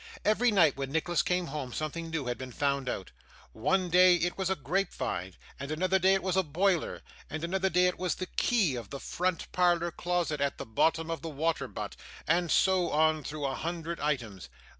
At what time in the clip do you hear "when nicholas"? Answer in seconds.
0.77-1.21